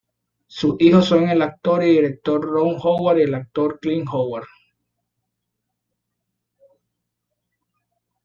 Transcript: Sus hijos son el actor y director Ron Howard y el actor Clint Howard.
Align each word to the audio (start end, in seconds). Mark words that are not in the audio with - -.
Sus 0.47 0.77
hijos 0.79 1.05
son 1.05 1.29
el 1.29 1.43
actor 1.43 1.83
y 1.83 1.91
director 1.91 2.43
Ron 2.43 2.75
Howard 2.81 3.19
y 3.19 3.21
el 3.21 3.35
actor 3.35 3.77
Clint 3.79 4.07
Howard. 4.11 4.47